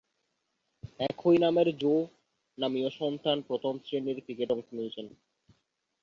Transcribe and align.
একই 1.09 1.37
নামের 1.37 1.67
জো 1.77 1.93
নামীয় 2.57 2.89
সন্তান 2.99 3.37
প্রথম-শ্রেণীর 3.47 4.17
ক্রিকেটে 4.25 4.53
অংশ 4.53 4.67
নিয়েছেন। 4.73 5.07